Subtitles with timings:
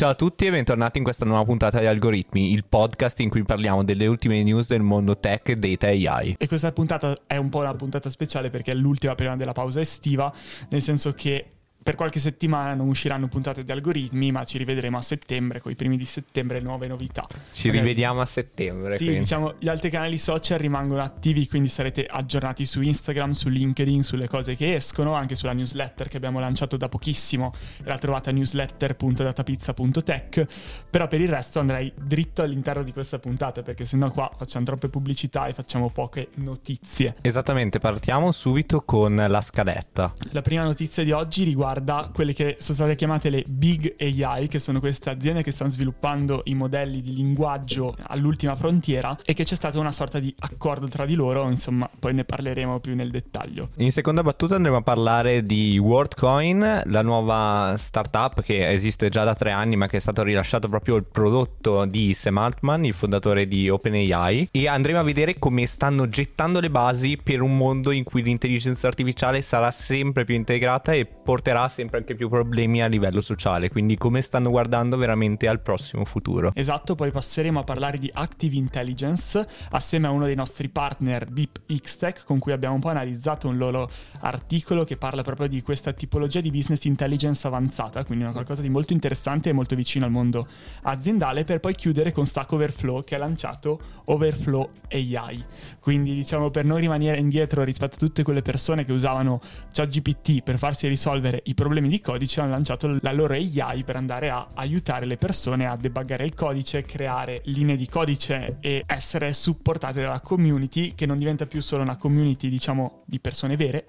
[0.00, 3.42] Ciao a tutti e bentornati in questa nuova puntata di Algoritmi, il podcast in cui
[3.42, 6.36] parliamo delle ultime news del mondo tech, data e AI.
[6.38, 9.80] E questa puntata è un po' una puntata speciale perché è l'ultima prima della pausa
[9.80, 10.32] estiva,
[10.70, 11.48] nel senso che
[11.82, 15.74] per qualche settimana non usciranno puntate di algoritmi, ma ci rivedremo a settembre, con i
[15.74, 17.26] primi di settembre, nuove novità.
[17.52, 17.80] Ci okay.
[17.80, 18.96] rivediamo a settembre.
[18.96, 19.20] Sì, quindi.
[19.20, 24.28] diciamo, gli altri canali social rimangono attivi, quindi sarete aggiornati su Instagram, su LinkedIn, sulle
[24.28, 27.54] cose che escono, anche sulla newsletter che abbiamo lanciato da pochissimo.
[27.84, 30.46] La trovate a newsletter.datapizza.tech.
[30.90, 34.90] Però per il resto andrei dritto all'interno di questa puntata, perché sennò qua facciamo troppe
[34.90, 37.16] pubblicità e facciamo poche notizie.
[37.22, 40.12] Esattamente, partiamo subito con la scaletta.
[40.32, 44.48] La prima notizia di oggi riguarda riguarda quelle che sono state chiamate le Big AI,
[44.48, 49.44] che sono queste aziende che stanno sviluppando i modelli di linguaggio all'ultima frontiera e che
[49.44, 53.10] c'è stata una sorta di accordo tra di loro, insomma, poi ne parleremo più nel
[53.10, 53.70] dettaglio.
[53.76, 59.34] In seconda battuta andremo a parlare di WorldCoin, la nuova startup che esiste già da
[59.34, 63.46] tre anni ma che è stato rilasciato proprio il prodotto di Sam Altman, il fondatore
[63.46, 68.04] di OpenAI, e andremo a vedere come stanno gettando le basi per un mondo in
[68.04, 72.86] cui l'intelligenza artificiale sarà sempre più integrata e porterà creerà sempre anche più problemi a
[72.86, 76.52] livello sociale, quindi come stanno guardando veramente al prossimo futuro.
[76.54, 82.24] Esatto, poi passeremo a parlare di Active Intelligence assieme a uno dei nostri partner DeepXTech
[82.24, 86.40] con cui abbiamo un po' analizzato un loro articolo che parla proprio di questa tipologia
[86.40, 90.46] di business intelligence avanzata, quindi una qualcosa di molto interessante e molto vicino al mondo
[90.82, 95.44] aziendale per poi chiudere con Stack Overflow che ha lanciato Overflow AI.
[95.80, 99.40] Quindi diciamo per non rimanere indietro rispetto a tutte quelle persone che usavano
[99.72, 104.30] ChatGPT per farsi risolvere i problemi di codice hanno lanciato la loro AI per andare
[104.30, 110.00] a aiutare le persone a debuggare il codice, creare linee di codice e essere supportate
[110.00, 113.86] dalla community che non diventa più solo una community diciamo di persone vere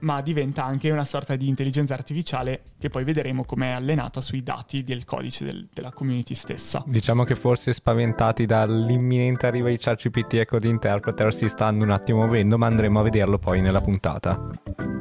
[0.00, 4.42] ma diventa anche una sorta di intelligenza artificiale che poi vedremo come è allenata sui
[4.42, 6.82] dati del codice del, della community stessa.
[6.84, 12.18] Diciamo che forse spaventati dall'imminente arrivo di ChatGPT e Code Interpreter si stanno un attimo
[12.18, 14.93] muovendo, ma andremo a vederlo poi nella puntata.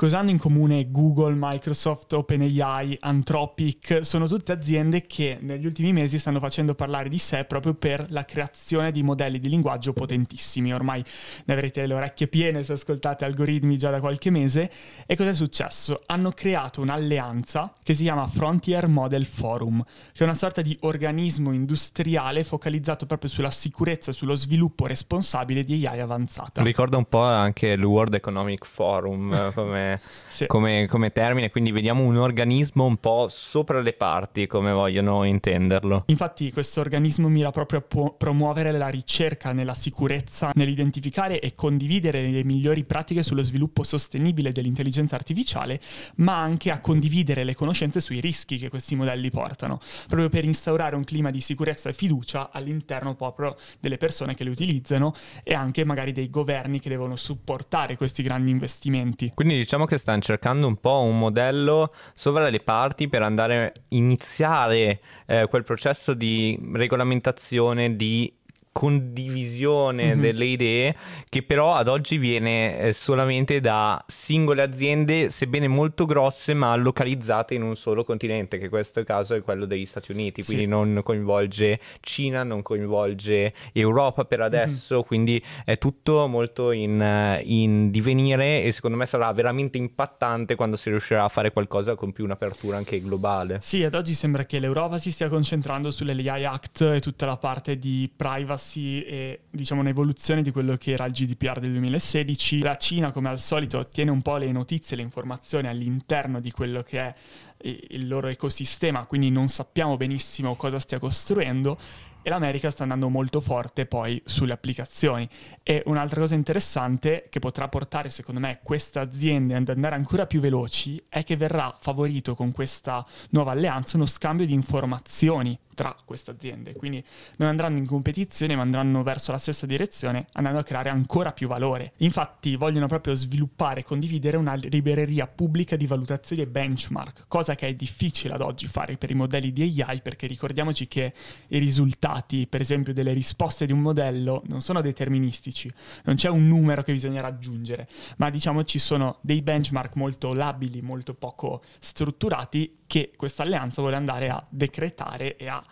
[0.00, 3.98] Cosa hanno in comune Google, Microsoft, OpenAI, Anthropic?
[4.00, 8.24] Sono tutte aziende che negli ultimi mesi stanno facendo parlare di sé proprio per la
[8.24, 10.72] creazione di modelli di linguaggio potentissimi.
[10.72, 11.04] Ormai
[11.44, 14.70] ne avrete le orecchie piene se ascoltate algoritmi già da qualche mese.
[15.04, 16.00] E cosa è successo?
[16.06, 21.52] Hanno creato un'alleanza che si chiama Frontier Model Forum, che è una sorta di organismo
[21.52, 26.62] industriale focalizzato proprio sulla sicurezza e sullo sviluppo responsabile di AI avanzata.
[26.62, 29.88] Ricorda un po' anche il World Economic Forum come
[30.28, 30.46] sì.
[30.46, 36.04] come, come, termine, quindi vediamo un organismo un po' sopra le parti, come vogliono intenderlo.
[36.06, 42.28] Infatti questo organismo mira proprio a po- promuovere la ricerca nella sicurezza, nell'identificare e condividere
[42.28, 45.80] le migliori pratiche sullo sviluppo sostenibile dell'intelligenza artificiale,
[46.16, 50.96] ma anche a condividere le conoscenze sui rischi che questi modelli portano, proprio per instaurare
[50.96, 55.84] un clima di sicurezza e fiducia all'interno proprio delle persone che le utilizzano e anche
[55.84, 59.32] magari dei governi che devono supportare questi grandi investimenti.
[59.34, 63.66] Quindi diciamo diciamo che stanno cercando un po' un modello sopra le parti per andare
[63.66, 68.32] a iniziare eh, quel processo di regolamentazione di
[68.72, 70.20] condivisione mm-hmm.
[70.20, 70.96] delle idee
[71.28, 77.54] che però ad oggi viene eh, solamente da singole aziende sebbene molto grosse ma localizzate
[77.54, 80.68] in un solo continente che questo caso è quello degli Stati Uniti quindi sì.
[80.68, 85.04] non coinvolge Cina non coinvolge Europa per adesso mm-hmm.
[85.04, 90.76] quindi è tutto molto in, eh, in, divenire e secondo me sarà veramente impattante quando
[90.76, 94.60] si riuscirà a fare qualcosa con più un'apertura anche globale sì ad oggi sembra che
[94.60, 99.80] l'Europa si stia concentrando sull'AI Act e tutta la parte di privacy privacy e diciamo
[99.80, 102.60] un'evoluzione di quello che era il GDPR del 2016.
[102.60, 106.82] La Cina, come al solito, tiene un po' le notizie, le informazioni all'interno di quello
[106.82, 107.14] che è
[107.62, 111.78] il loro ecosistema, quindi non sappiamo benissimo cosa stia costruendo
[112.22, 115.28] e l'America sta andando molto forte poi sulle applicazioni.
[115.62, 120.40] E un'altra cosa interessante che potrà portare secondo me queste aziende ad andare ancora più
[120.40, 126.30] veloci è che verrà favorito con questa nuova alleanza uno scambio di informazioni tra queste
[126.30, 127.02] aziende, quindi
[127.36, 131.48] non andranno in competizione ma andranno verso la stessa direzione andando a creare ancora più
[131.48, 131.92] valore.
[131.98, 137.68] Infatti vogliono proprio sviluppare e condividere una libreria pubblica di valutazioni e benchmark, cosa che
[137.68, 141.12] è difficile ad oggi fare per i modelli di AI perché ricordiamoci che
[141.48, 145.72] i risultati, per esempio delle risposte di un modello, non sono deterministici,
[146.04, 150.82] non c'è un numero che bisogna raggiungere, ma diciamo ci sono dei benchmark molto labili,
[150.82, 155.64] molto poco strutturati che questa alleanza vuole andare a decretare e a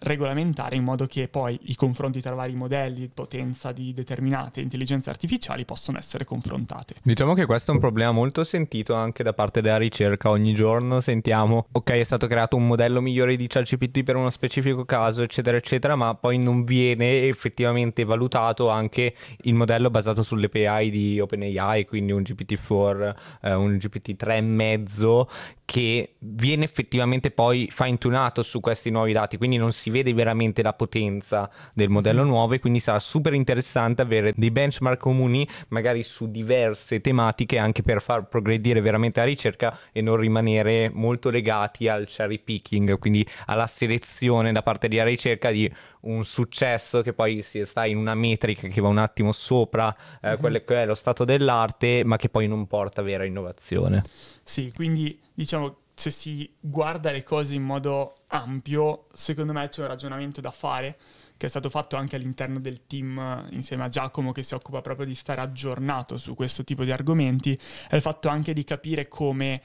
[0.00, 5.10] regolamentare in modo che poi i confronti tra vari modelli di potenza di determinate intelligenze
[5.10, 6.96] artificiali possono essere confrontate.
[7.02, 10.30] Diciamo che questo è un problema molto sentito anche da parte della ricerca.
[10.30, 14.84] Ogni giorno sentiamo, ok, è stato creato un modello migliore di ChatGPT per uno specifico
[14.84, 20.90] caso, eccetera, eccetera, ma poi non viene effettivamente valutato anche il modello basato sulle API
[20.90, 25.26] di OpenAI, quindi un GPT-4, eh, un GPT-3,5
[25.64, 30.60] che viene effettivamente poi fine tunato su questi nuovi dati, quindi non si vede veramente
[30.62, 32.28] la potenza del modello mm-hmm.
[32.28, 37.82] nuovo e quindi sarà super interessante avere dei benchmark comuni magari su diverse tematiche anche
[37.82, 43.24] per far progredire veramente la ricerca e non rimanere molto legati al cherry picking, quindi
[43.46, 48.14] alla selezione da parte della ricerca di un successo che poi si sta in una
[48.14, 50.38] metrica che va un attimo sopra eh, mm-hmm.
[50.38, 54.02] quello che è lo stato dell'arte, ma che poi non porta vera innovazione.
[54.42, 59.88] Sì, quindi diciamo se si guarda le cose in modo ampio, secondo me c'è un
[59.88, 60.98] ragionamento da fare
[61.36, 65.06] che è stato fatto anche all'interno del team insieme a Giacomo che si occupa proprio
[65.06, 67.58] di stare aggiornato su questo tipo di argomenti,
[67.88, 69.60] è il fatto anche di capire come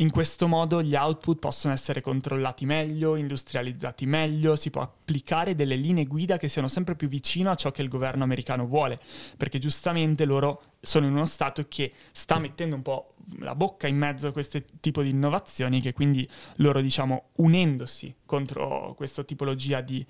[0.00, 5.74] in questo modo gli output possono essere controllati meglio, industrializzati meglio, si può applicare delle
[5.74, 9.00] linee guida che siano sempre più vicino a ciò che il governo americano vuole,
[9.36, 13.96] perché giustamente loro sono in uno stato che sta mettendo un po' la bocca in
[13.96, 20.06] mezzo a questo tipo di innovazioni che quindi loro diciamo unendosi contro questa tipologia di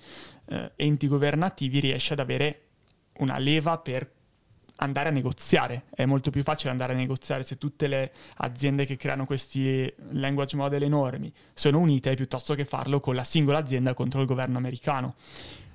[0.49, 2.67] eh, enti governativi riesce ad avere
[3.13, 4.17] una leva per
[4.79, 5.83] andare a negoziare.
[5.93, 10.55] È molto più facile andare a negoziare se tutte le aziende che creano questi language
[10.55, 15.15] model enormi sono unite piuttosto che farlo con la singola azienda contro il governo americano.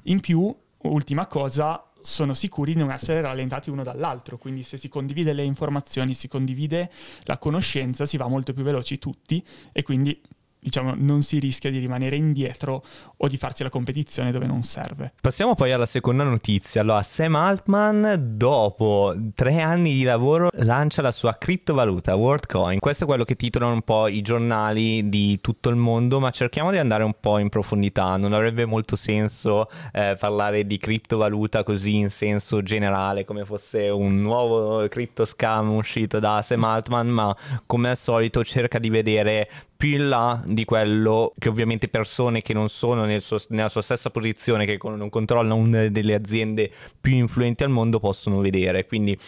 [0.04, 4.90] In più, ultima cosa, sono sicuri di non essere rallentati uno dall'altro, quindi se si
[4.90, 6.90] condivide le informazioni, si condivide
[7.22, 9.42] la conoscenza, si va molto più veloci tutti
[9.72, 10.20] e quindi
[10.64, 12.82] diciamo, non si rischia di rimanere indietro
[13.18, 15.12] o di farsi la competizione dove non serve.
[15.20, 16.80] Passiamo poi alla seconda notizia.
[16.80, 22.78] Allora, Sam Altman, dopo tre anni di lavoro, lancia la sua criptovaluta, WorldCoin.
[22.78, 26.70] Questo è quello che titolano un po' i giornali di tutto il mondo, ma cerchiamo
[26.70, 28.16] di andare un po' in profondità.
[28.16, 34.22] Non avrebbe molto senso eh, parlare di criptovaluta così in senso generale, come fosse un
[34.22, 37.36] nuovo crypto scam uscito da Sam Altman, ma
[37.66, 42.52] come al solito cerca di vedere più in là di quello che ovviamente persone che
[42.52, 47.14] non sono nel suo, nella sua stessa posizione, che non controllano una delle aziende più
[47.14, 48.86] influenti al mondo, possono vedere.
[48.86, 49.18] Quindi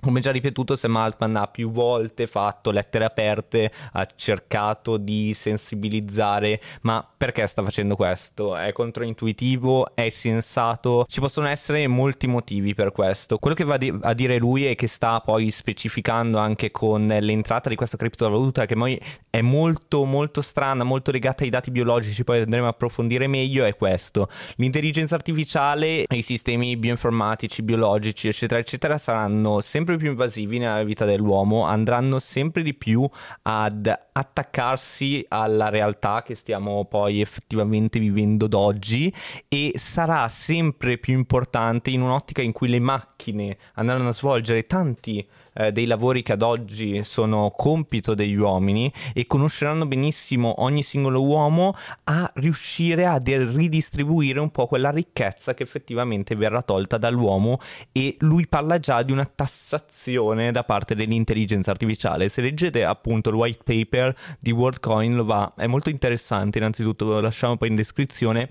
[0.00, 6.60] come già ripetuto, Sam Altman ha più volte fatto lettere aperte, ha cercato di sensibilizzare,
[6.82, 8.56] ma perché sta facendo questo?
[8.56, 9.94] È controintuitivo?
[9.94, 11.04] È sensato?
[11.08, 13.38] Ci possono essere molti motivi per questo.
[13.38, 17.74] Quello che va a dire lui è che sta poi specificando anche con l'entrata di
[17.74, 22.66] questa criptovaluta che poi è molto molto strana, molto legata ai dati biologici, poi andremo
[22.66, 24.28] a approfondire meglio, è questo.
[24.56, 31.04] L'intelligenza artificiale, i sistemi bioinformatici, biologici, eccetera, eccetera, saranno sempre sempre più invasivi nella vita
[31.04, 33.08] dell'uomo, andranno sempre di più
[33.42, 39.12] ad attaccarsi alla realtà che stiamo poi effettivamente vivendo d'oggi
[39.48, 45.26] e sarà sempre più importante in un'ottica in cui le macchine andranno a svolgere tanti
[45.54, 51.22] eh, dei lavori che ad oggi sono compito degli uomini e conosceranno benissimo ogni singolo
[51.22, 51.74] uomo
[52.04, 57.58] a riuscire a ridistribuire un po' quella ricchezza che effettivamente verrà tolta dall'uomo
[57.92, 62.28] e lui parla già di una tassazione da parte dell'intelligenza artificiale.
[62.28, 67.20] Se leggete appunto il white paper di WorldCoin lo va, è molto interessante, innanzitutto lo
[67.20, 68.48] lasciamo poi in descrizione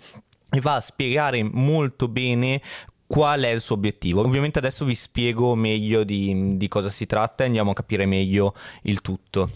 [0.51, 2.61] e va a spiegare molto bene
[3.09, 4.21] qual è il suo obiettivo.
[4.21, 8.53] Ovviamente adesso vi spiego meglio di, di cosa si tratta e andiamo a capire meglio
[8.83, 9.49] il tutto.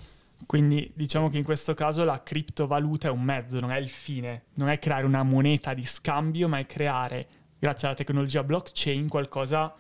[0.48, 4.46] Quindi diciamo che in questo caso la criptovaluta è un mezzo, non è il fine,
[4.56, 7.28] non è creare una moneta di scambio, ma è creare,
[7.60, 9.72] grazie alla tecnologia blockchain, qualcosa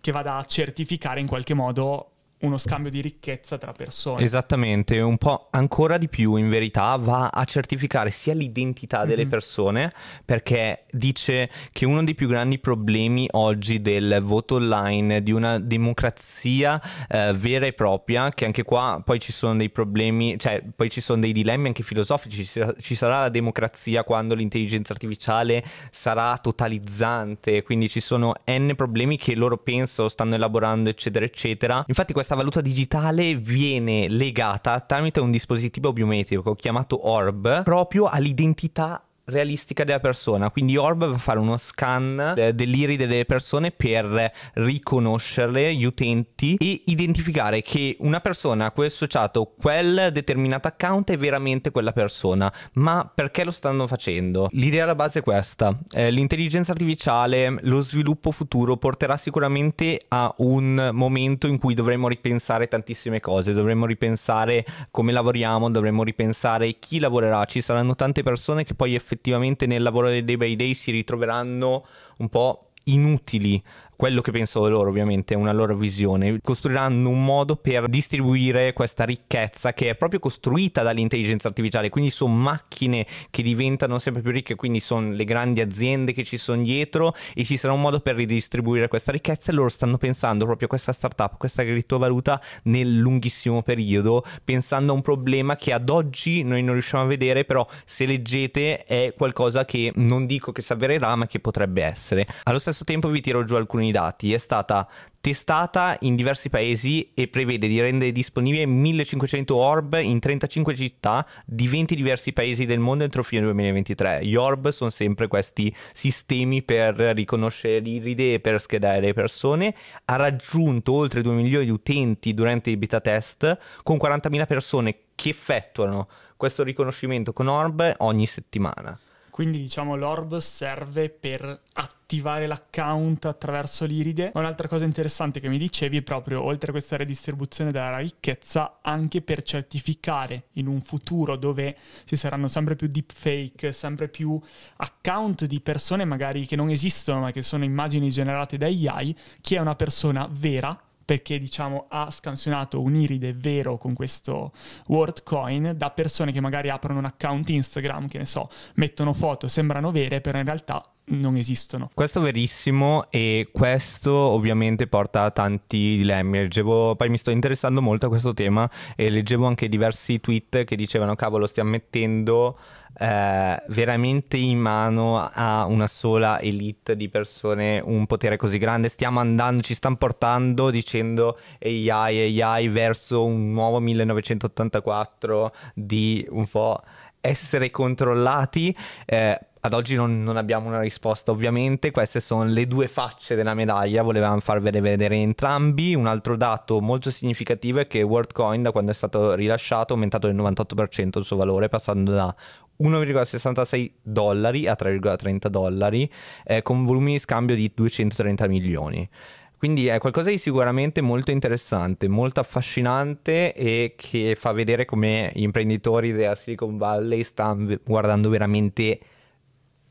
[0.00, 2.13] che vada a certificare in qualche modo
[2.44, 4.22] uno scambio di ricchezza tra persone.
[4.22, 9.30] Esattamente, un po' ancora di più in verità va a certificare sia l'identità delle mm-hmm.
[9.30, 9.90] persone
[10.24, 16.80] perché dice che uno dei più grandi problemi oggi del voto online, di una democrazia
[17.08, 21.00] eh, vera e propria, che anche qua poi ci sono dei problemi, cioè poi ci
[21.00, 27.88] sono dei dilemmi anche filosofici, ci sarà la democrazia quando l'intelligenza artificiale sarà totalizzante, quindi
[27.88, 31.84] ci sono n problemi che loro pensano, stanno elaborando eccetera eccetera.
[31.86, 39.03] Infatti questa questa valuta digitale viene legata tramite un dispositivo biometrico chiamato Orb proprio all'identità
[39.26, 40.50] realistica della persona.
[40.50, 46.82] Quindi Orb va a fare uno scan dell'iride delle persone per riconoscerle, gli utenti, e
[46.86, 52.52] identificare che una persona a cui è associato quel determinato account è veramente quella persona.
[52.74, 54.48] Ma perché lo stanno facendo?
[54.52, 55.78] L'idea alla base è questa.
[55.92, 62.68] Eh, l'intelligenza artificiale, lo sviluppo futuro porterà sicuramente a un momento in cui dovremo ripensare
[62.68, 67.44] tantissime cose, dovremo ripensare come lavoriamo, dovremo ripensare chi lavorerà.
[67.44, 70.90] Ci saranno tante persone che poi effettivamente effettivamente nel lavoro del day by day si
[70.90, 71.86] ritroveranno
[72.18, 73.62] un po' inutili
[73.96, 79.72] quello che pensano loro ovviamente una loro visione, costruiranno un modo per distribuire questa ricchezza
[79.72, 84.80] che è proprio costruita dall'intelligenza artificiale, quindi sono macchine che diventano sempre più ricche, quindi
[84.80, 88.88] sono le grandi aziende che ci sono dietro e ci sarà un modo per ridistribuire
[88.88, 89.50] questa ricchezza.
[89.50, 94.94] E loro stanno pensando proprio a questa startup, questa criptovaluta nel lunghissimo periodo, pensando a
[94.94, 99.64] un problema che ad oggi noi non riusciamo a vedere, però se leggete è qualcosa
[99.64, 102.26] che non dico che si avvererà, ma che potrebbe essere.
[102.44, 104.88] Allo stesso tempo vi tiro giù alcuni dati, è stata
[105.24, 111.66] testata in diversi paesi e prevede di rendere disponibile 1500 orb in 35 città di
[111.66, 114.22] 20 diversi paesi del mondo entro fine 2023.
[114.22, 119.74] Gli orb sono sempre questi sistemi per riconoscere l'iride e per schedare le persone.
[120.04, 125.30] Ha raggiunto oltre 2 milioni di utenti durante i beta test con 40.000 persone che
[125.30, 128.98] effettuano questo riconoscimento con orb ogni settimana.
[129.34, 134.30] Quindi diciamo l'orb serve per attivare l'account attraverso l'iride.
[134.34, 139.22] Un'altra cosa interessante che mi dicevi è proprio, oltre a questa redistribuzione della ricchezza, anche
[139.22, 144.40] per certificare in un futuro dove ci saranno sempre più deepfake, sempre più
[144.76, 149.56] account di persone magari che non esistono ma che sono immagini generate da AI, chi
[149.56, 154.52] è una persona vera perché diciamo ha scansionato un iride vero con questo
[154.86, 159.90] WordCoin da persone che magari aprono un account Instagram, che ne so, mettono foto, sembrano
[159.90, 161.90] vere, però in realtà non esistono.
[161.92, 166.38] Questo è verissimo e questo ovviamente porta a tanti dilemmi.
[166.38, 170.76] Leggevo, poi mi sto interessando molto a questo tema e leggevo anche diversi tweet che
[170.76, 172.58] dicevano cavolo stiamo mettendo
[172.98, 178.88] eh, veramente in mano a una sola elite di persone un potere così grande.
[178.88, 186.80] Stiamo andando, ci stanno portando dicendo AI, AI verso un nuovo 1984 di un po'
[187.20, 188.76] essere controllati.
[189.06, 193.54] Eh, ad oggi non, non, abbiamo una risposta ovviamente, queste sono le due facce della
[193.54, 195.94] medaglia, volevamo farvele vedere entrambi.
[195.94, 200.26] Un altro dato molto significativo è che WorldCoin da quando è stato rilasciato ha aumentato
[200.26, 202.34] del 98% il suo valore, passando da
[202.80, 206.10] 1,66 dollari a 3,30 dollari,
[206.44, 209.08] eh, con volumi di scambio di 230 milioni.
[209.56, 215.42] Quindi è qualcosa di sicuramente molto interessante, molto affascinante e che fa vedere come gli
[215.42, 219.00] imprenditori della Silicon Valley stanno guardando veramente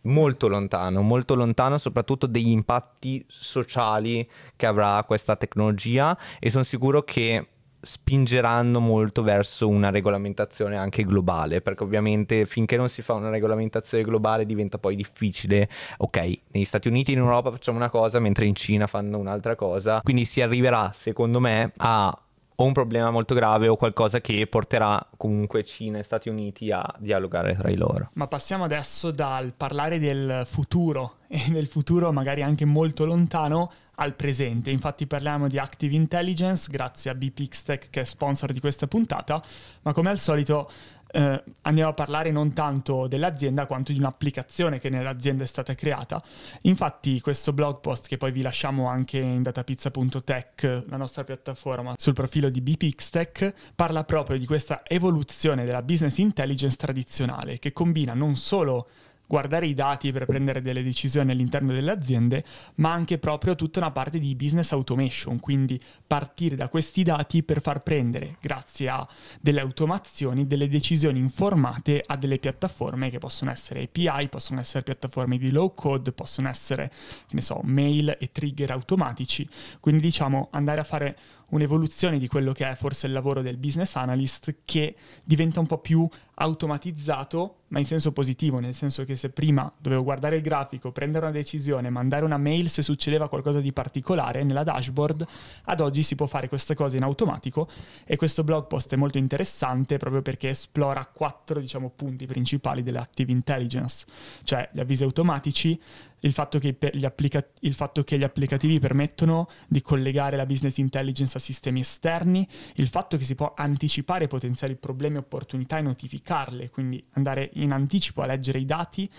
[0.03, 7.03] molto lontano, molto lontano soprattutto degli impatti sociali che avrà questa tecnologia e sono sicuro
[7.03, 7.47] che
[7.83, 14.03] spingeranno molto verso una regolamentazione anche globale, perché ovviamente finché non si fa una regolamentazione
[14.03, 18.45] globale diventa poi difficile, ok, negli Stati Uniti e in Europa facciamo una cosa mentre
[18.45, 22.17] in Cina fanno un'altra cosa, quindi si arriverà secondo me a
[22.55, 26.83] o un problema molto grave o qualcosa che porterà comunque Cina e Stati Uniti a
[26.99, 28.09] dialogare tra di loro.
[28.13, 34.15] Ma passiamo adesso dal parlare del futuro e del futuro magari anche molto lontano al
[34.15, 34.69] presente.
[34.69, 39.41] Infatti parliamo di Active Intelligence grazie a BPXTech che è sponsor di questa puntata,
[39.81, 40.69] ma come al solito
[41.15, 46.21] eh, andiamo a parlare non tanto dell'azienda quanto di un'applicazione che nell'azienda è stata creata.
[46.61, 52.13] Infatti questo blog post che poi vi lasciamo anche in datapizza.tech, la nostra piattaforma, sul
[52.13, 58.35] profilo di BPXTech, parla proprio di questa evoluzione della business intelligence tradizionale che combina non
[58.35, 58.87] solo
[59.27, 62.43] guardare i dati per prendere delle decisioni all'interno delle aziende,
[62.75, 67.61] ma anche proprio tutta una parte di business automation, quindi partire da questi dati per
[67.61, 69.07] far prendere, grazie a
[69.39, 75.37] delle automazioni, delle decisioni informate a delle piattaforme che possono essere API, possono essere piattaforme
[75.37, 76.91] di low code, possono essere,
[77.27, 79.47] che ne so, mail e trigger automatici,
[79.79, 81.17] quindi diciamo andare a fare
[81.49, 85.77] un'evoluzione di quello che è forse il lavoro del business analyst che diventa un po'
[85.77, 90.91] più automatizzato, ma in senso positivo, nel senso che se prima dovevo guardare il grafico,
[90.91, 95.25] prendere una decisione, mandare una mail se succedeva qualcosa di particolare nella dashboard,
[95.65, 97.69] ad oggi si può fare queste cose in automatico
[98.03, 103.31] e questo blog post è molto interessante proprio perché esplora quattro diciamo, punti principali dell'active
[103.31, 104.05] intelligence,
[104.43, 105.79] cioè gli avvisi automatici,
[106.23, 106.59] il fatto,
[107.01, 112.47] applica- il fatto, che gli applicativi permettono di collegare la business intelligence a sistemi esterni,
[112.75, 117.71] il fatto che si può anticipare potenziali problemi e opportunità e notificarle, quindi andare in
[117.71, 119.09] anticipo a leggere i dati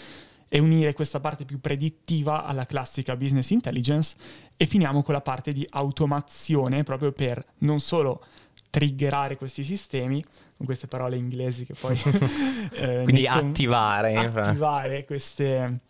[0.48, 4.14] e unire questa parte più predittiva alla classica business intelligence
[4.56, 8.24] e finiamo con la parte di automazione proprio per non solo
[8.70, 10.24] triggerare questi sistemi,
[10.56, 12.00] con queste parole inglesi che poi...
[12.74, 14.14] eh, Quindi attivare.
[14.14, 15.80] Attivare queste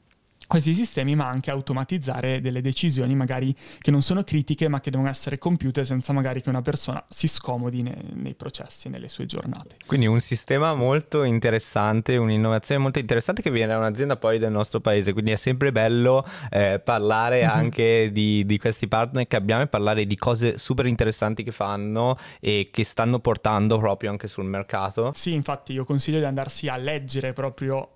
[0.46, 5.08] questi sistemi, ma anche automatizzare delle decisioni magari che non sono critiche, ma che devono
[5.08, 9.76] essere compiute senza magari che una persona si scomodi nei, nei processi, nelle sue giornate.
[9.86, 14.80] Quindi un sistema molto interessante, un'innovazione molto interessante che viene da un'azienda poi del nostro
[14.80, 17.56] paese, quindi è sempre bello eh, parlare mm-hmm.
[17.56, 22.16] anche di, di, questi partner che abbiamo e parlare di cose super interessanti che fanno
[22.40, 25.12] e che stanno portando proprio anche sul mercato.
[25.14, 27.93] Sì, infatti io consiglio di andarsi a leggere proprio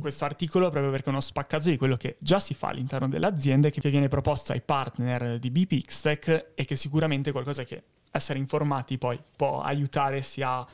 [0.00, 3.26] questo articolo proprio perché è uno spaccato di quello che già si fa all'interno delle
[3.26, 8.38] aziende, che viene proposto ai partner di BPXTech e che sicuramente è qualcosa che essere
[8.38, 10.64] informati poi può aiutare sia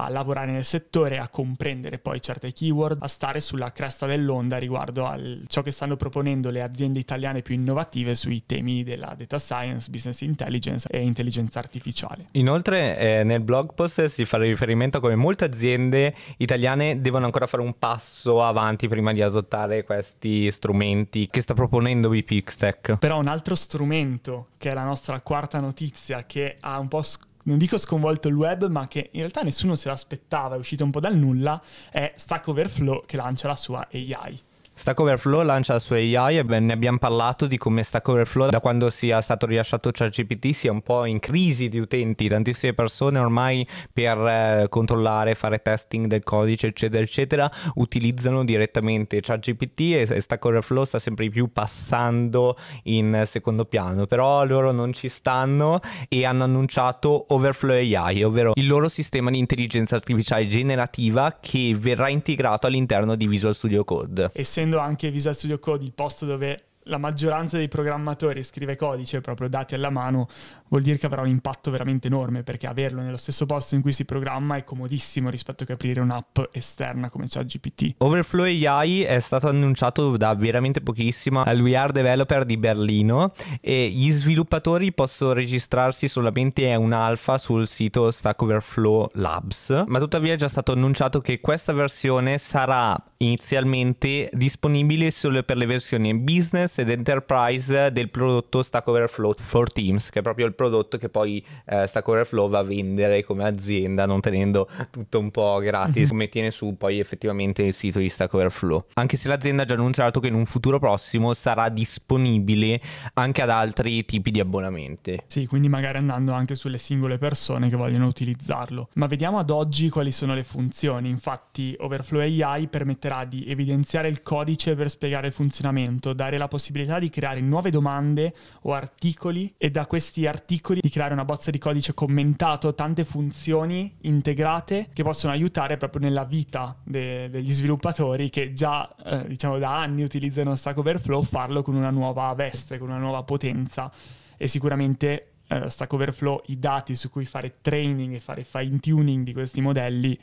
[0.00, 5.06] a lavorare nel settore, a comprendere poi certe keyword, a stare sulla cresta dell'onda riguardo
[5.06, 9.90] a ciò che stanno proponendo le aziende italiane più innovative sui temi della data science,
[9.90, 12.26] business intelligence e intelligenza artificiale.
[12.32, 17.46] Inoltre eh, nel blog post si fa riferimento a come molte aziende italiane devono ancora
[17.46, 22.96] fare un passo avanti prima di adottare questi strumenti che sta proponendo VPX Tech.
[22.98, 27.26] Però un altro strumento che è la nostra quarta notizia che ha un po' sc-
[27.44, 30.90] non dico sconvolto il web, ma che in realtà nessuno se l'aspettava, è uscito un
[30.90, 34.38] po' dal nulla, è Stack Overflow che lancia la sua AI.
[34.78, 38.60] Stack Overflow lancia la sua AI e ne abbiamo parlato di come Stack Overflow da
[38.60, 43.66] quando sia stato rilasciato ChatGPT sia un po' in crisi di utenti, tantissime persone ormai
[43.92, 50.44] per eh, controllare, fare testing del codice eccetera eccetera utilizzano direttamente ChatGPT e, e Stack
[50.44, 56.24] Overflow sta sempre di più passando in secondo piano, però loro non ci stanno e
[56.24, 62.68] hanno annunciato Overflow AI, ovvero il loro sistema di intelligenza artificiale generativa che verrà integrato
[62.68, 64.30] all'interno di Visual Studio Code.
[64.34, 69.20] Essendo essendo anche Visual Studio Code il posto dove la maggioranza dei programmatori scrive codice
[69.20, 70.28] proprio dati alla mano,
[70.68, 73.92] vuol dire che avrà un impatto veramente enorme perché averlo nello stesso posto in cui
[73.92, 77.94] si programma è comodissimo rispetto che aprire un'app esterna come ChatGPT.
[77.98, 84.10] Overflow AI è stato annunciato da veramente pochissimo al Are Developer di Berlino e gli
[84.10, 90.48] sviluppatori possono registrarsi solamente a un'alfa sul sito Stack Overflow Labs, ma tuttavia è già
[90.48, 97.90] stato annunciato che questa versione sarà inizialmente disponibile solo per le versioni business ed enterprise
[97.92, 102.08] del prodotto Stack Overflow for Teams, che è proprio il prodotto che poi eh, Stack
[102.08, 106.76] Overflow va a vendere come azienda, non tenendo tutto un po' gratis, come tiene su
[106.76, 108.86] poi effettivamente il sito di Stack Overflow.
[108.94, 112.80] Anche se l'azienda ha già annunciato che in un futuro prossimo sarà disponibile
[113.14, 115.22] anche ad altri tipi di abbonamenti.
[115.26, 118.88] Sì, quindi magari andando anche sulle singole persone che vogliono utilizzarlo.
[118.94, 121.08] Ma vediamo ad oggi quali sono le funzioni.
[121.08, 126.48] Infatti Overflow AI permette permetterà di evidenziare il codice per spiegare il funzionamento, dare la
[126.48, 130.46] possibilità di creare nuove domande o articoli e da questi articoli
[130.80, 136.24] di creare una bozza di codice commentato, tante funzioni integrate che possono aiutare proprio nella
[136.24, 141.74] vita de- degli sviluppatori che già eh, diciamo da anni utilizzano Stack Overflow, farlo con
[141.74, 143.92] una nuova veste, con una nuova potenza.
[144.38, 149.24] E sicuramente eh, Stack Overflow i dati su cui fare training e fare fine tuning
[149.24, 150.18] di questi modelli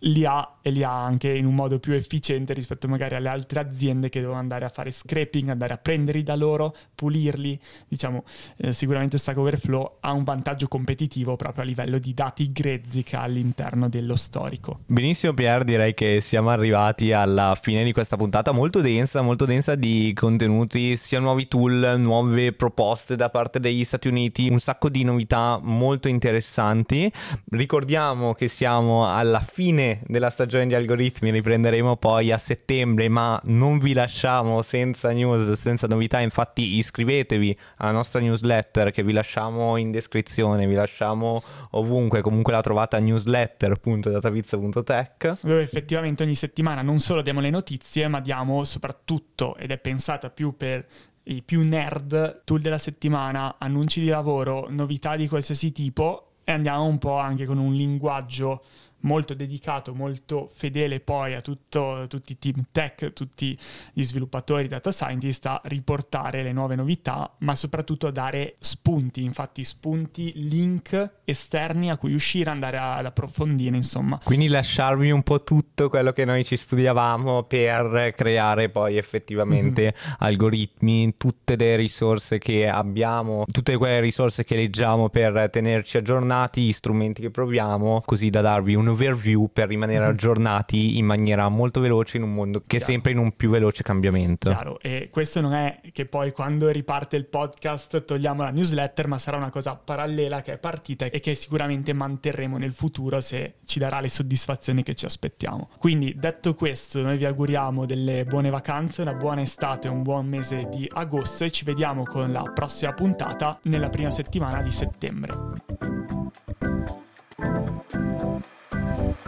[0.00, 3.60] li ha e li ha anche in un modo più efficiente rispetto magari alle altre
[3.60, 7.58] aziende che devono andare a fare scraping, andare a prenderli da loro, pulirli.
[7.88, 8.24] Diciamo,
[8.58, 13.16] eh, sicuramente Stack Overflow ha un vantaggio competitivo proprio a livello di dati grezzi che
[13.16, 14.80] ha all'interno dello storico.
[14.86, 19.74] Benissimo Pier, direi che siamo arrivati alla fine di questa puntata molto densa, molto densa
[19.74, 25.04] di contenuti, sia nuovi tool, nuove proposte da parte degli Stati Uniti, un sacco di
[25.04, 27.10] novità molto interessanti.
[27.50, 33.78] Ricordiamo che siamo alla fine della stagione di algoritmi, riprenderemo poi a settembre, ma non
[33.78, 39.90] vi lasciamo senza news, senza novità, infatti iscrivetevi alla nostra newsletter che vi lasciamo in
[39.90, 47.22] descrizione, vi lasciamo ovunque, comunque la trovate a newsletter.datavizio.tech dove effettivamente ogni settimana non solo
[47.22, 50.86] diamo le notizie, ma diamo soprattutto, ed è pensata più per
[51.24, 56.84] i più nerd, tool della settimana, annunci di lavoro, novità di qualsiasi tipo e andiamo
[56.84, 58.62] un po' anche con un linguaggio
[59.00, 63.56] molto dedicato, molto fedele poi a tutto, tutti i team tech, tutti
[63.92, 69.64] gli sviluppatori data scientist a riportare le nuove novità, ma soprattutto a dare spunti, infatti
[69.64, 74.20] spunti, link esterni a cui uscire, andare ad approfondire, insomma.
[74.22, 80.14] Quindi lasciarvi un po' tutto quello che noi ci studiavamo per creare poi effettivamente mm-hmm.
[80.18, 86.72] algoritmi, tutte le risorse che abbiamo, tutte quelle risorse che leggiamo per tenerci aggiornati, gli
[86.72, 90.10] strumenti che proviamo, così da darvi un overview per rimanere mm-hmm.
[90.10, 93.82] aggiornati in maniera molto veloce in un mondo che è sempre in un più veloce
[93.82, 94.50] cambiamento.
[94.50, 99.18] Chiaro, e questo non è che poi quando riparte il podcast togliamo la newsletter, ma
[99.18, 103.78] sarà una cosa parallela che è partita e che sicuramente manterremo nel futuro se ci
[103.78, 105.70] darà le soddisfazioni che ci aspettiamo.
[105.78, 110.68] Quindi detto questo, noi vi auguriamo delle buone vacanze, una buona estate, un buon mese
[110.70, 115.58] di agosto e ci vediamo con la prossima puntata nella prima settimana di settembre.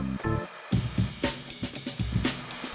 [0.02, 0.61] Thank you.